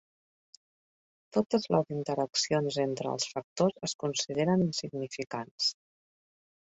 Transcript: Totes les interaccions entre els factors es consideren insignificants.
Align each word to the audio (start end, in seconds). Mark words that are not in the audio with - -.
Totes 1.37 1.67
les 1.75 1.91
interaccions 1.97 2.79
entre 2.85 3.11
els 3.17 3.27
factors 3.35 3.87
es 3.89 3.95
consideren 4.05 4.65
insignificants. 4.67 5.69